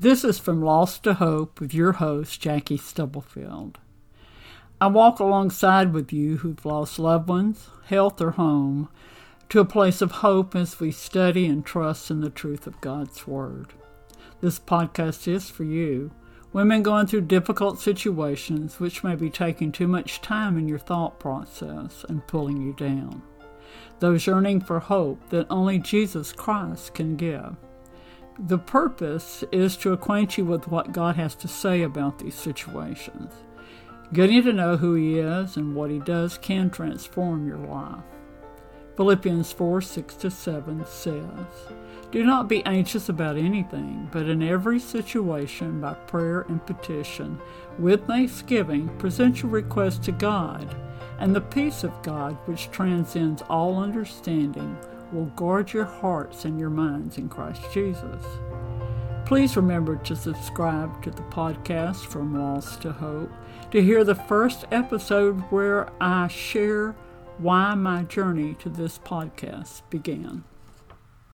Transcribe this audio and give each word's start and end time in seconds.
This 0.00 0.22
is 0.22 0.38
From 0.38 0.62
Loss 0.62 1.00
to 1.00 1.14
Hope 1.14 1.58
with 1.58 1.74
your 1.74 1.94
host, 1.94 2.40
Jackie 2.40 2.76
Stubblefield. 2.76 3.78
I 4.80 4.86
walk 4.86 5.18
alongside 5.18 5.92
with 5.92 6.12
you 6.12 6.36
who've 6.36 6.64
lost 6.64 7.00
loved 7.00 7.28
ones, 7.28 7.68
health, 7.86 8.20
or 8.20 8.30
home 8.30 8.90
to 9.48 9.58
a 9.58 9.64
place 9.64 10.00
of 10.00 10.12
hope 10.12 10.54
as 10.54 10.78
we 10.78 10.92
study 10.92 11.46
and 11.46 11.66
trust 11.66 12.12
in 12.12 12.20
the 12.20 12.30
truth 12.30 12.68
of 12.68 12.80
God's 12.80 13.26
Word. 13.26 13.72
This 14.40 14.60
podcast 14.60 15.26
is 15.26 15.50
for 15.50 15.64
you, 15.64 16.12
women 16.52 16.84
going 16.84 17.08
through 17.08 17.22
difficult 17.22 17.80
situations 17.80 18.78
which 18.78 19.02
may 19.02 19.16
be 19.16 19.30
taking 19.30 19.72
too 19.72 19.88
much 19.88 20.22
time 20.22 20.56
in 20.56 20.68
your 20.68 20.78
thought 20.78 21.18
process 21.18 22.04
and 22.08 22.24
pulling 22.28 22.62
you 22.62 22.72
down. 22.74 23.20
Those 23.98 24.28
yearning 24.28 24.60
for 24.60 24.78
hope 24.78 25.28
that 25.30 25.48
only 25.50 25.80
Jesus 25.80 26.32
Christ 26.32 26.94
can 26.94 27.16
give. 27.16 27.56
The 28.40 28.58
purpose 28.58 29.42
is 29.50 29.76
to 29.78 29.92
acquaint 29.92 30.38
you 30.38 30.44
with 30.44 30.68
what 30.68 30.92
God 30.92 31.16
has 31.16 31.34
to 31.36 31.48
say 31.48 31.82
about 31.82 32.20
these 32.20 32.36
situations. 32.36 33.32
Getting 34.12 34.44
to 34.44 34.52
know 34.52 34.76
who 34.76 34.94
He 34.94 35.18
is 35.18 35.56
and 35.56 35.74
what 35.74 35.90
He 35.90 35.98
does 35.98 36.38
can 36.38 36.70
transform 36.70 37.48
your 37.48 37.58
life. 37.58 38.04
Philippians 38.96 39.50
4 39.50 39.80
6 39.80 40.14
to 40.14 40.30
7 40.30 40.86
says, 40.86 41.24
Do 42.12 42.24
not 42.24 42.48
be 42.48 42.64
anxious 42.64 43.08
about 43.08 43.36
anything, 43.36 44.08
but 44.12 44.28
in 44.28 44.40
every 44.40 44.78
situation, 44.78 45.80
by 45.80 45.94
prayer 45.94 46.42
and 46.42 46.64
petition, 46.64 47.40
with 47.76 48.06
thanksgiving, 48.06 48.88
present 48.98 49.42
your 49.42 49.50
requests 49.50 49.98
to 50.06 50.12
God, 50.12 50.76
and 51.18 51.34
the 51.34 51.40
peace 51.40 51.82
of 51.82 52.02
God, 52.02 52.38
which 52.46 52.70
transcends 52.70 53.42
all 53.50 53.82
understanding, 53.82 54.78
will 55.12 55.26
guard 55.36 55.72
your 55.72 55.84
hearts 55.84 56.44
and 56.44 56.58
your 56.58 56.70
minds 56.70 57.18
in 57.18 57.28
Christ 57.28 57.62
Jesus. 57.72 58.24
Please 59.24 59.56
remember 59.56 59.96
to 59.96 60.16
subscribe 60.16 61.02
to 61.02 61.10
the 61.10 61.22
podcast 61.22 62.06
From 62.06 62.38
Loss 62.38 62.78
to 62.78 62.92
Hope 62.92 63.30
to 63.70 63.82
hear 63.82 64.02
the 64.02 64.14
first 64.14 64.64
episode 64.70 65.40
where 65.50 65.90
I 66.00 66.28
share 66.28 66.96
why 67.36 67.74
my 67.74 68.04
journey 68.04 68.54
to 68.54 68.68
this 68.68 68.98
podcast 68.98 69.82
began. 69.90 70.44